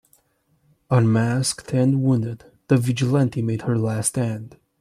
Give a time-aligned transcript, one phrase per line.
[0.89, 4.57] Unmasked and wounded, the vigilante made her last stand.